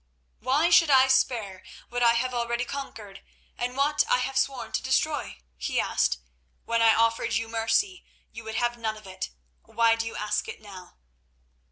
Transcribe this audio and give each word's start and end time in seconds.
"Why 0.39 0.71
should 0.71 0.89
I 0.89 1.07
spare 1.07 1.61
what 1.89 2.01
I 2.01 2.13
have 2.13 2.33
already 2.33 2.65
conquered, 2.65 3.21
and 3.55 3.77
what 3.77 4.03
I 4.09 4.17
have 4.17 4.35
sworn 4.35 4.71
to 4.71 4.81
destroy?" 4.81 5.43
he 5.57 5.79
asked. 5.79 6.17
"When 6.65 6.81
I 6.81 6.95
offered 6.95 7.33
you 7.35 7.47
mercy 7.47 8.03
you 8.31 8.43
would 8.45 8.55
have 8.55 8.79
none 8.79 8.97
of 8.97 9.05
it. 9.05 9.29
Why 9.61 9.95
do 9.95 10.07
you 10.07 10.15
ask 10.15 10.47
it 10.47 10.59
now?" 10.59 10.97